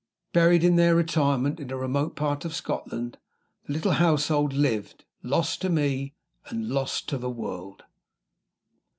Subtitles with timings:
[0.33, 3.19] Buried in their retirement in a remote part of Scotland,
[3.67, 6.15] the little household lived, lost to me,
[6.47, 7.83] and lost to the world.